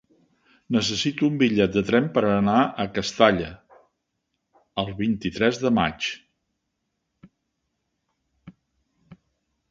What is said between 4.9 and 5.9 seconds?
vint-i-tres de